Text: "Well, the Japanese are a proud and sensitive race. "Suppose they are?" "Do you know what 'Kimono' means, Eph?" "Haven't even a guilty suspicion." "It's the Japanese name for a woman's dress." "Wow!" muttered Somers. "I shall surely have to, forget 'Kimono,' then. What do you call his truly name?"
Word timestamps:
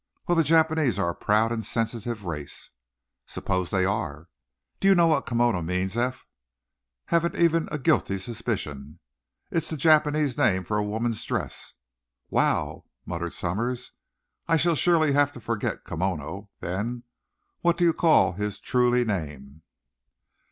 "Well, 0.27 0.35
the 0.35 0.43
Japanese 0.43 0.97
are 0.97 1.11
a 1.11 1.15
proud 1.15 1.51
and 1.51 1.63
sensitive 1.63 2.25
race. 2.25 2.71
"Suppose 3.27 3.69
they 3.69 3.85
are?" 3.85 4.29
"Do 4.79 4.87
you 4.87 4.95
know 4.95 5.05
what 5.05 5.27
'Kimono' 5.27 5.61
means, 5.61 5.95
Eph?" 5.95 6.25
"Haven't 7.05 7.35
even 7.35 7.69
a 7.71 7.77
guilty 7.77 8.17
suspicion." 8.17 8.97
"It's 9.51 9.69
the 9.69 9.77
Japanese 9.77 10.39
name 10.39 10.63
for 10.63 10.77
a 10.79 10.83
woman's 10.83 11.23
dress." 11.23 11.73
"Wow!" 12.31 12.85
muttered 13.05 13.33
Somers. 13.33 13.91
"I 14.47 14.57
shall 14.57 14.73
surely 14.73 15.11
have 15.11 15.31
to, 15.33 15.39
forget 15.39 15.83
'Kimono,' 15.83 16.49
then. 16.61 17.03
What 17.59 17.77
do 17.77 17.83
you 17.83 17.93
call 17.93 18.31
his 18.33 18.59
truly 18.59 19.05
name?" 19.05 19.61